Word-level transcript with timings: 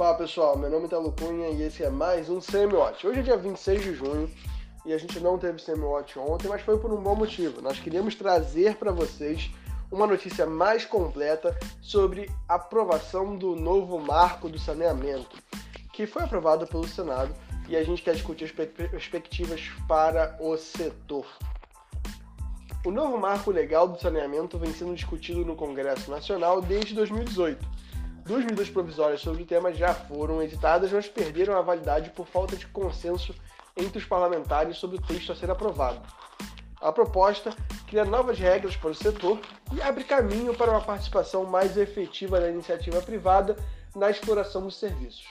Fala 0.00 0.14
pessoal, 0.14 0.56
meu 0.56 0.70
nome 0.70 0.86
é 0.86 0.88
Talo 0.88 1.12
Cunha 1.12 1.48
e 1.50 1.60
esse 1.60 1.84
é 1.84 1.90
mais 1.90 2.30
um 2.30 2.40
Semi-Watch. 2.40 3.06
Hoje 3.06 3.20
é 3.20 3.22
dia 3.22 3.36
26 3.36 3.82
de 3.82 3.92
junho 3.92 4.30
e 4.86 4.94
a 4.94 4.96
gente 4.96 5.20
não 5.20 5.36
teve 5.36 5.60
Semi-Watch 5.60 6.18
ontem, 6.18 6.48
mas 6.48 6.62
foi 6.62 6.78
por 6.78 6.90
um 6.90 7.02
bom 7.02 7.14
motivo. 7.14 7.60
Nós 7.60 7.78
queríamos 7.78 8.14
trazer 8.14 8.76
para 8.76 8.92
vocês 8.92 9.50
uma 9.92 10.06
notícia 10.06 10.46
mais 10.46 10.86
completa 10.86 11.54
sobre 11.82 12.30
a 12.48 12.54
aprovação 12.54 13.36
do 13.36 13.54
novo 13.54 13.98
marco 13.98 14.48
do 14.48 14.58
saneamento, 14.58 15.36
que 15.92 16.06
foi 16.06 16.22
aprovado 16.22 16.66
pelo 16.66 16.88
Senado 16.88 17.34
e 17.68 17.76
a 17.76 17.84
gente 17.84 18.00
quer 18.00 18.14
discutir 18.14 18.44
as 18.44 18.52
perspectivas 18.52 19.68
para 19.86 20.34
o 20.40 20.56
setor. 20.56 21.26
O 22.86 22.90
novo 22.90 23.18
marco 23.18 23.50
legal 23.50 23.86
do 23.86 24.00
saneamento 24.00 24.56
vem 24.56 24.72
sendo 24.72 24.94
discutido 24.94 25.44
no 25.44 25.54
Congresso 25.54 26.10
Nacional 26.10 26.62
desde 26.62 26.94
2018 26.94 27.79
Duas 28.30 28.44
medidas 28.44 28.70
provisórias 28.70 29.20
sobre 29.22 29.42
o 29.42 29.44
tema 29.44 29.72
já 29.72 29.92
foram 29.92 30.40
editadas, 30.40 30.92
mas 30.92 31.08
perderam 31.08 31.58
a 31.58 31.62
validade 31.62 32.10
por 32.10 32.28
falta 32.28 32.56
de 32.56 32.64
consenso 32.64 33.34
entre 33.76 33.98
os 33.98 34.04
parlamentares 34.04 34.78
sobre 34.78 34.98
o 34.98 35.02
texto 35.02 35.32
a 35.32 35.34
ser 35.34 35.50
aprovado. 35.50 36.00
A 36.80 36.92
proposta 36.92 37.52
cria 37.88 38.04
novas 38.04 38.38
regras 38.38 38.76
para 38.76 38.90
o 38.90 38.94
setor 38.94 39.40
e 39.74 39.82
abre 39.82 40.04
caminho 40.04 40.54
para 40.54 40.70
uma 40.70 40.80
participação 40.80 41.44
mais 41.44 41.76
efetiva 41.76 42.38
da 42.38 42.48
iniciativa 42.48 43.02
privada 43.02 43.56
na 43.96 44.08
exploração 44.08 44.62
dos 44.62 44.78
serviços. 44.78 45.26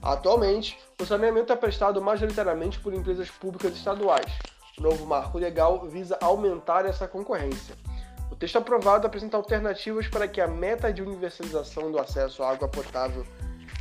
Atualmente, 0.00 0.78
o 1.02 1.04
saneamento 1.04 1.52
é 1.52 1.56
prestado 1.56 2.00
majoritariamente 2.00 2.78
por 2.78 2.94
empresas 2.94 3.28
públicas 3.28 3.74
estaduais. 3.74 4.32
O 4.78 4.82
novo 4.82 5.04
marco 5.04 5.36
legal 5.36 5.84
visa 5.88 6.16
aumentar 6.20 6.86
essa 6.86 7.08
concorrência. 7.08 7.74
O 8.36 8.38
texto 8.38 8.58
aprovado 8.58 9.06
apresenta 9.06 9.34
alternativas 9.34 10.08
para 10.08 10.28
que 10.28 10.42
a 10.42 10.46
meta 10.46 10.92
de 10.92 11.00
universalização 11.00 11.90
do 11.90 11.98
acesso 11.98 12.42
à 12.42 12.50
água 12.50 12.68
potável 12.68 13.24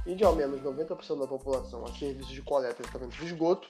e 0.05 0.15
de 0.15 0.23
ao 0.23 0.33
menos 0.33 0.61
90% 0.61 1.19
da 1.19 1.27
população 1.27 1.83
a 1.83 1.89
serviços 1.89 2.31
de 2.31 2.41
coleta 2.41 2.81
e 2.81 2.87
tratamento 2.87 3.17
de 3.17 3.25
esgoto 3.25 3.67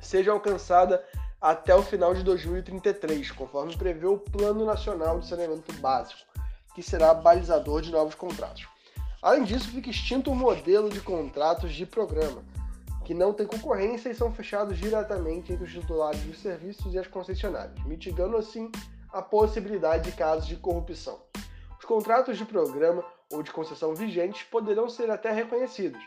seja 0.00 0.30
alcançada 0.30 1.04
até 1.40 1.74
o 1.74 1.82
final 1.82 2.14
de 2.14 2.22
2033, 2.22 3.32
conforme 3.32 3.76
prevê 3.76 4.06
o 4.06 4.16
Plano 4.16 4.64
Nacional 4.64 5.18
de 5.18 5.26
Saneamento 5.26 5.72
Básico, 5.80 6.20
que 6.72 6.80
será 6.80 7.12
balizador 7.12 7.82
de 7.82 7.90
novos 7.90 8.14
contratos. 8.14 8.68
Além 9.20 9.42
disso, 9.42 9.72
fica 9.72 9.90
extinto 9.90 10.30
o 10.30 10.36
modelo 10.36 10.88
de 10.88 11.00
contratos 11.00 11.72
de 11.72 11.84
programa, 11.84 12.44
que 13.04 13.12
não 13.12 13.32
tem 13.32 13.44
concorrência 13.44 14.08
e 14.08 14.14
são 14.14 14.32
fechados 14.32 14.78
diretamente 14.78 15.52
entre 15.52 15.64
os 15.64 15.72
titulares 15.72 16.20
dos 16.20 16.38
serviços 16.38 16.94
e 16.94 16.98
as 17.00 17.08
concessionárias, 17.08 17.84
mitigando 17.86 18.36
assim 18.36 18.70
a 19.12 19.22
possibilidade 19.22 20.10
de 20.10 20.16
casos 20.16 20.46
de 20.46 20.56
corrupção. 20.56 21.18
Os 21.78 21.84
contratos 21.84 22.36
de 22.36 22.44
programa 22.44 23.04
ou 23.32 23.42
de 23.42 23.50
concessão 23.50 23.94
vigentes 23.94 24.42
poderão 24.44 24.88
ser 24.88 25.10
até 25.10 25.32
reconhecidos 25.32 26.02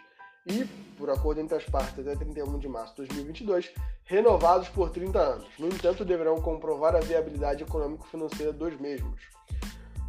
e, 0.45 0.65
por 0.97 1.09
acordo 1.09 1.39
entre 1.39 1.55
as 1.55 1.65
partes 1.65 1.99
até 1.99 2.15
31 2.15 2.57
de 2.57 2.67
março 2.67 2.93
de 2.95 3.07
2022, 3.07 3.71
renovados 4.05 4.69
por 4.69 4.89
30 4.89 5.19
anos. 5.19 5.47
No 5.59 5.67
entanto, 5.67 6.03
deverão 6.03 6.41
comprovar 6.41 6.95
a 6.95 6.99
viabilidade 6.99 7.63
econômico-financeira 7.63 8.51
dos 8.51 8.79
mesmos. 8.79 9.21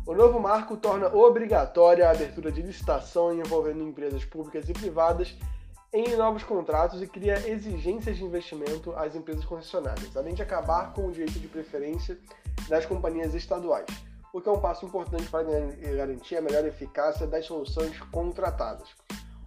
O 0.07 0.15
novo 0.15 0.41
marco 0.41 0.77
torna 0.77 1.15
obrigatória 1.15 2.09
a 2.09 2.11
abertura 2.11 2.51
de 2.51 2.61
licitação 2.61 3.33
envolvendo 3.33 3.85
empresas 3.85 4.25
públicas 4.25 4.69
e 4.69 4.73
privadas 4.73 5.37
em 5.93 6.17
novos 6.17 6.43
contratos 6.43 7.03
e 7.03 7.07
cria 7.07 7.49
exigências 7.49 8.17
de 8.17 8.25
investimento 8.25 8.93
às 8.97 9.15
empresas 9.15 9.45
concessionárias, 9.45 10.17
além 10.17 10.35
de 10.35 10.43
acabar 10.43 10.93
com 10.95 11.07
o 11.07 11.13
direito 11.13 11.39
de 11.39 11.47
preferência 11.47 12.19
das 12.69 12.87
companhias 12.87 13.35
estaduais, 13.35 13.87
o 14.33 14.41
que 14.41 14.49
é 14.49 14.53
um 14.53 14.61
passo 14.61 14.87
importante 14.87 15.29
para 15.29 15.45
garantir 15.45 16.37
a 16.37 16.43
melhor 16.43 16.65
eficácia 16.65 17.27
das 17.27 17.47
soluções 17.47 17.99
contratadas. 18.11 18.89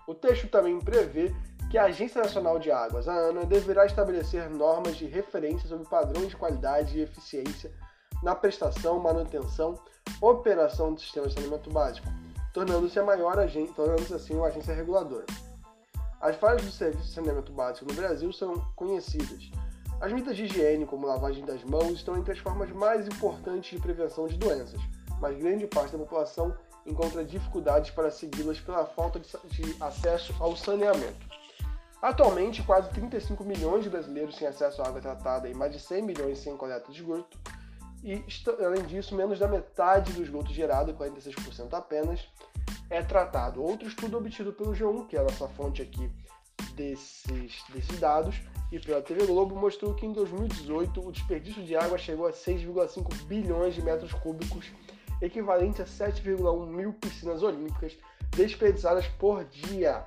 O 0.08 0.14
texto 0.14 0.48
também 0.48 0.80
prevê 0.80 1.34
que 1.72 1.78
a 1.78 1.86
Agência 1.86 2.22
Nacional 2.22 2.60
de 2.60 2.72
Águas, 2.72 3.08
a 3.08 3.14
ANA, 3.14 3.46
deverá 3.46 3.86
estabelecer 3.86 4.50
normas 4.50 4.96
de 4.96 5.06
referência 5.06 5.68
sobre 5.68 5.88
padrões 5.88 6.30
de 6.30 6.38
qualidade 6.38 6.98
e 6.98 7.02
eficiência 7.02 7.72
na 8.22 8.36
prestação, 8.36 9.00
manutenção, 9.00 9.80
operação 10.22 10.94
do 10.94 11.02
sistema 11.02 11.28
de 11.28 11.34
saneamento 11.34 11.70
básico, 11.72 12.08
tornando-se 12.54 13.00
a 13.00 13.04
maior 13.04 13.38
agência, 13.40 13.74
tornando-se 13.76 14.14
assim 14.14 14.36
uma 14.36 14.48
agência 14.48 14.74
reguladora. 14.74 15.26
As 16.22 16.36
falhas 16.38 16.64
do 16.64 16.72
serviço 16.72 17.08
de 17.08 17.14
saneamento 17.14 17.52
básico 17.52 17.86
no 17.86 17.94
Brasil 17.94 18.32
são 18.32 18.54
conhecidas. 18.76 19.50
As 20.06 20.12
medidas 20.12 20.38
de 20.38 20.44
higiene, 20.44 20.86
como 20.86 21.08
lavagem 21.08 21.44
das 21.44 21.64
mãos, 21.64 21.94
estão 21.94 22.16
entre 22.16 22.34
as 22.34 22.38
formas 22.38 22.70
mais 22.70 23.08
importantes 23.08 23.72
de 23.72 23.82
prevenção 23.82 24.28
de 24.28 24.38
doenças, 24.38 24.80
mas 25.20 25.36
grande 25.36 25.66
parte 25.66 25.94
da 25.94 25.98
população 25.98 26.56
encontra 26.86 27.26
dificuldades 27.26 27.90
para 27.90 28.12
segui-las 28.12 28.60
pela 28.60 28.86
falta 28.86 29.20
de 29.20 29.76
acesso 29.82 30.32
ao 30.40 30.56
saneamento. 30.56 31.26
Atualmente, 32.00 32.62
quase 32.62 32.92
35 32.92 33.44
milhões 33.44 33.84
de 33.84 33.90
brasileiros 33.90 34.36
têm 34.36 34.48
acesso 34.48 34.80
à 34.84 34.90
água 34.90 35.02
tratada 35.02 35.50
e 35.50 35.56
mais 35.56 35.72
de 35.72 35.80
100 35.80 36.04
milhões 36.04 36.38
sem 36.38 36.56
coleta 36.56 36.92
de 36.92 37.00
esgoto. 37.00 37.40
E, 38.04 38.24
além 38.64 38.84
disso, 38.84 39.16
menos 39.16 39.40
da 39.40 39.48
metade 39.48 40.14
do 40.14 40.22
esgoto 40.22 40.54
gerado, 40.54 40.94
46% 40.94 41.74
apenas, 41.74 42.30
é 42.92 43.02
tratado. 43.02 43.60
Outro 43.60 43.88
estudo 43.88 44.20
obtido 44.20 44.54
pelo 44.54 44.72
G1, 44.72 45.08
que 45.08 45.18
é 45.18 45.20
a 45.20 45.24
nossa 45.24 45.48
fonte 45.48 45.82
aqui 45.82 46.12
desses, 46.76 47.64
desses 47.74 48.00
dados, 48.00 48.40
e 48.76 48.80
pela 48.80 49.02
TV 49.02 49.26
Globo, 49.26 49.56
mostrou 49.56 49.94
que 49.94 50.06
em 50.06 50.12
2018 50.12 51.08
o 51.08 51.12
desperdício 51.12 51.64
de 51.64 51.76
água 51.76 51.98
chegou 51.98 52.28
a 52.28 52.32
6,5 52.32 53.24
bilhões 53.24 53.74
de 53.74 53.82
metros 53.82 54.14
cúbicos, 54.14 54.66
equivalente 55.22 55.82
a 55.82 55.86
7,1 55.86 56.68
mil 56.68 56.92
piscinas 56.94 57.42
olímpicas 57.42 57.98
desperdiçadas 58.32 59.08
por 59.08 59.46
dia. 59.46 60.06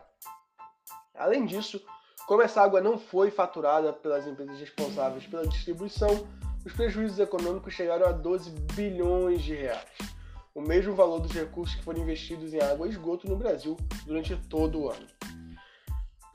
Além 1.15 1.47
disso, 1.47 1.83
como 2.27 2.43
essa 2.43 2.61
água 2.61 2.81
não 2.81 2.99
foi 2.99 3.31
faturada 3.31 3.91
pelas 3.91 4.27
empresas 4.27 4.61
responsáveis 4.61 5.27
pela 5.27 5.47
distribuição, 5.47 6.29
os 6.65 6.73
prejuízos 6.75 7.19
econômicos 7.19 7.73
chegaram 7.73 8.07
a 8.07 8.13
12 8.13 8.51
bilhões 8.75 9.43
de 9.43 9.55
reais 9.55 10.09
o 10.55 10.61
mesmo 10.61 10.93
valor 10.93 11.21
dos 11.21 11.31
recursos 11.31 11.77
que 11.77 11.85
foram 11.85 12.01
investidos 12.01 12.53
em 12.53 12.61
água 12.61 12.89
e 12.89 12.91
esgoto 12.91 13.29
no 13.29 13.37
Brasil 13.37 13.77
durante 14.05 14.37
todo 14.49 14.81
o 14.81 14.91
ano. 14.91 15.07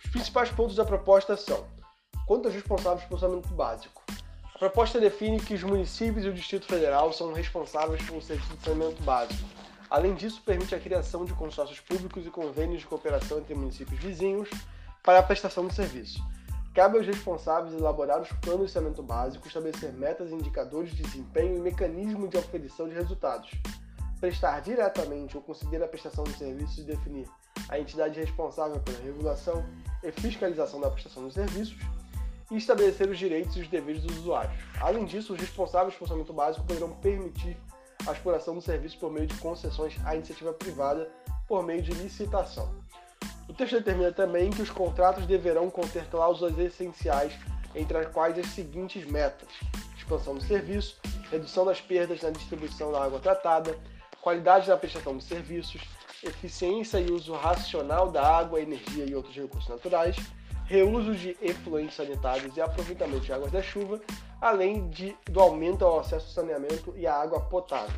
Os 0.01 0.09
principais 0.11 0.49
pontos 0.49 0.77
da 0.77 0.85
proposta 0.85 1.35
são: 1.35 1.67
quanto 2.25 2.47
aos 2.47 2.55
responsáveis 2.55 3.05
pelo 3.05 3.19
saneamento 3.19 3.53
básico. 3.53 4.01
A 4.53 4.59
proposta 4.59 4.99
define 4.99 5.39
que 5.39 5.53
os 5.53 5.63
municípios 5.63 6.25
e 6.25 6.29
o 6.29 6.33
Distrito 6.33 6.65
Federal 6.65 7.11
são 7.11 7.33
responsáveis 7.33 8.01
pelo 8.03 8.21
serviço 8.21 8.55
de 8.55 8.63
saneamento 8.63 9.01
básico. 9.03 9.47
Além 9.89 10.15
disso, 10.15 10.41
permite 10.45 10.73
a 10.73 10.79
criação 10.79 11.25
de 11.25 11.33
consórcios 11.33 11.79
públicos 11.79 12.25
e 12.25 12.29
convênios 12.29 12.79
de 12.79 12.87
cooperação 12.87 13.39
entre 13.39 13.53
municípios 13.53 13.99
vizinhos 13.99 14.49
para 15.03 15.19
a 15.19 15.23
prestação 15.23 15.67
do 15.67 15.73
serviço. 15.73 16.23
Cabe 16.73 16.97
aos 16.97 17.05
responsáveis 17.05 17.75
elaborar 17.75 18.19
os 18.19 18.31
planos 18.31 18.67
de 18.67 18.71
saneamento 18.71 19.03
básico, 19.03 19.47
estabelecer 19.47 19.93
metas, 19.93 20.31
indicadores 20.31 20.91
de 20.95 21.03
desempenho 21.03 21.57
e 21.57 21.59
mecanismo 21.59 22.27
de 22.27 22.37
aferição 22.37 22.87
de 22.87 22.95
resultados, 22.95 23.51
prestar 24.19 24.61
diretamente 24.61 25.35
ou 25.35 25.43
conseguir 25.43 25.83
a 25.83 25.87
prestação 25.87 26.23
de 26.23 26.33
serviços 26.33 26.79
e 26.79 26.83
definir 26.83 27.27
a 27.69 27.77
entidade 27.77 28.19
responsável 28.19 28.79
pela 28.79 28.99
regulação 28.99 29.63
e 30.01 30.11
fiscalização 30.11 30.79
da 30.81 30.89
prestação 30.89 31.27
de 31.27 31.33
serviços 31.33 31.77
e 32.51 32.57
estabelecer 32.57 33.09
os 33.09 33.17
direitos 33.17 33.55
e 33.55 33.61
os 33.61 33.67
deveres 33.67 34.03
dos 34.03 34.17
usuários. 34.17 34.55
Além 34.79 35.05
disso, 35.05 35.33
os 35.33 35.39
responsáveis 35.39 35.93
pelo 35.95 36.07
funcionamento 36.07 36.33
básico 36.33 36.65
poderão 36.65 36.89
permitir 36.95 37.57
a 38.07 38.11
exploração 38.11 38.53
do 38.53 38.61
serviço 38.61 38.97
por 38.99 39.11
meio 39.11 39.27
de 39.27 39.35
concessões 39.35 39.95
à 40.05 40.15
iniciativa 40.15 40.53
privada 40.53 41.09
por 41.47 41.63
meio 41.63 41.81
de 41.81 41.91
licitação. 41.93 42.73
O 43.47 43.53
texto 43.53 43.73
determina 43.73 44.11
também 44.11 44.49
que 44.49 44.61
os 44.61 44.69
contratos 44.69 45.25
deverão 45.25 45.69
conter 45.69 46.05
cláusulas 46.07 46.57
essenciais, 46.57 47.33
entre 47.75 47.97
as 47.97 48.07
quais 48.07 48.37
as 48.37 48.47
seguintes 48.47 49.05
metas: 49.05 49.49
expansão 49.97 50.35
do 50.35 50.41
serviço, 50.41 50.99
redução 51.29 51.65
das 51.65 51.81
perdas 51.81 52.21
na 52.21 52.29
distribuição 52.29 52.91
da 52.91 53.03
água 53.03 53.19
tratada, 53.19 53.77
qualidade 54.21 54.69
na 54.69 54.77
prestação 54.77 55.17
de 55.17 55.23
serviços, 55.23 55.81
eficiência 56.23 56.99
e 56.99 57.11
uso 57.11 57.33
racional 57.33 58.09
da 58.09 58.25
água, 58.25 58.61
energia 58.61 59.05
e 59.05 59.13
outros 59.13 59.35
recursos 59.35 59.69
naturais, 59.69 60.15
reuso 60.65 61.13
de 61.13 61.37
efluentes 61.41 61.95
sanitários 61.95 62.55
e 62.55 62.61
aproveitamento 62.61 63.21
de 63.21 63.33
águas 63.33 63.51
da 63.51 63.61
chuva, 63.61 63.99
além 64.41 64.89
de, 64.89 65.15
do 65.29 65.39
aumento 65.39 65.85
ao 65.85 65.99
acesso 65.99 66.27
ao 66.27 66.31
saneamento 66.31 66.93
e 66.95 67.05
à 67.05 67.15
água 67.15 67.39
potável. 67.41 67.95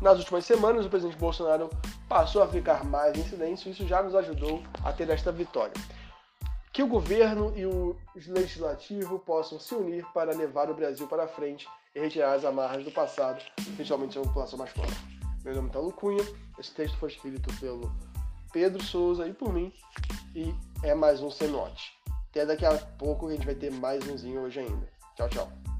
Nas 0.00 0.18
últimas 0.18 0.44
semanas, 0.44 0.84
o 0.84 0.90
presidente 0.90 1.18
Bolsonaro 1.18 1.70
passou 2.08 2.42
a 2.42 2.48
ficar 2.48 2.84
mais 2.84 3.16
em 3.16 3.24
silêncio 3.24 3.68
e 3.68 3.72
isso 3.72 3.86
já 3.86 4.02
nos 4.02 4.14
ajudou 4.14 4.62
a 4.84 4.92
ter 4.92 5.08
esta 5.08 5.32
vitória. 5.32 5.72
Que 6.72 6.82
o 6.82 6.86
governo 6.86 7.54
e 7.56 7.64
o 7.64 7.96
legislativo 8.26 9.18
possam 9.20 9.58
se 9.58 9.74
unir 9.74 10.04
para 10.12 10.36
levar 10.36 10.70
o 10.70 10.74
Brasil 10.74 11.06
para 11.06 11.26
frente 11.26 11.66
e 11.94 12.00
retirar 12.00 12.34
as 12.34 12.44
amarras 12.44 12.84
do 12.84 12.90
passado, 12.90 13.42
principalmente 13.76 14.18
a 14.18 14.22
população 14.22 14.58
mais 14.58 14.72
pobre. 14.72 14.94
Meu 15.42 15.54
nome 15.54 15.68
é 15.70 15.72
Talo 15.72 15.92
Cunha. 15.92 16.24
Esse 16.58 16.74
texto 16.74 16.98
foi 16.98 17.08
escrito 17.08 17.48
pelo 17.58 17.90
Pedro 18.56 18.82
Souza 18.82 19.28
e 19.28 19.34
por 19.34 19.52
mim. 19.52 19.70
E 20.34 20.54
é 20.82 20.94
mais 20.94 21.20
um 21.20 21.30
Cenote. 21.30 21.92
Até 22.30 22.46
daqui 22.46 22.64
a 22.64 22.74
pouco 22.74 23.28
a 23.28 23.32
gente 23.32 23.44
vai 23.44 23.54
ter 23.54 23.70
mais 23.70 24.08
umzinho 24.08 24.40
hoje 24.40 24.60
ainda. 24.60 24.88
Tchau, 25.14 25.28
tchau. 25.28 25.75